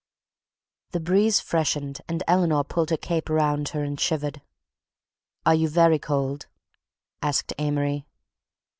The 0.93 0.99
breeze 0.99 1.39
freshened 1.39 2.01
and 2.07 2.23
Eleanor 2.27 2.63
pulled 2.63 2.89
her 2.89 2.97
cape 2.97 3.29
around 3.29 3.69
her 3.69 3.83
and 3.83 3.99
shivered. 3.99 4.41
"Are 5.45 5.53
you 5.53 5.69
very 5.69 5.99
cold?" 5.99 6.47
asked 7.21 7.53
Amory. 7.59 8.07